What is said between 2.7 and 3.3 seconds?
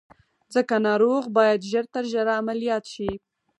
شي.